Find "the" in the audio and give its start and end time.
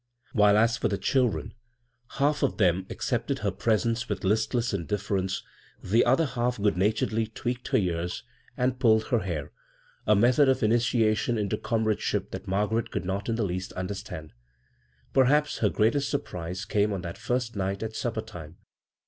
0.87-0.97, 5.79-6.03, 13.35-13.45